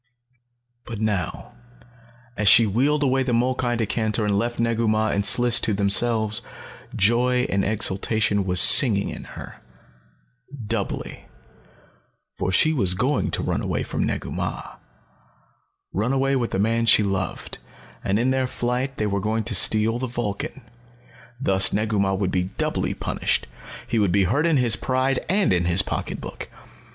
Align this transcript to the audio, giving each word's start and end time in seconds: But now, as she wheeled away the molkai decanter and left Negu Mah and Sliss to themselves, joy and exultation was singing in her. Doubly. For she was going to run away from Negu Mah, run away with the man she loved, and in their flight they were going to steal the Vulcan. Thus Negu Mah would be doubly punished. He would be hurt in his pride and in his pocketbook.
But 0.83 0.99
now, 0.99 1.51
as 2.35 2.47
she 2.47 2.65
wheeled 2.65 3.03
away 3.03 3.21
the 3.21 3.33
molkai 3.33 3.75
decanter 3.77 4.25
and 4.25 4.35
left 4.35 4.59
Negu 4.59 4.87
Mah 4.87 5.09
and 5.09 5.23
Sliss 5.23 5.59
to 5.61 5.75
themselves, 5.75 6.41
joy 6.95 7.45
and 7.49 7.63
exultation 7.63 8.43
was 8.43 8.59
singing 8.59 9.09
in 9.09 9.25
her. 9.37 9.61
Doubly. 10.65 11.25
For 12.39 12.51
she 12.51 12.73
was 12.73 12.95
going 12.95 13.29
to 13.29 13.43
run 13.43 13.61
away 13.61 13.83
from 13.83 14.03
Negu 14.03 14.31
Mah, 14.31 14.77
run 15.93 16.13
away 16.13 16.35
with 16.35 16.49
the 16.49 16.57
man 16.57 16.87
she 16.87 17.03
loved, 17.03 17.59
and 18.03 18.17
in 18.17 18.31
their 18.31 18.47
flight 18.47 18.97
they 18.97 19.05
were 19.05 19.19
going 19.19 19.43
to 19.43 19.53
steal 19.53 19.99
the 19.99 20.07
Vulcan. 20.07 20.63
Thus 21.39 21.71
Negu 21.71 21.99
Mah 21.99 22.15
would 22.15 22.31
be 22.31 22.45
doubly 22.57 22.95
punished. 22.95 23.45
He 23.87 23.99
would 23.99 24.11
be 24.11 24.23
hurt 24.23 24.47
in 24.47 24.57
his 24.57 24.75
pride 24.75 25.19
and 25.29 25.53
in 25.53 25.65
his 25.65 25.83
pocketbook. 25.83 26.49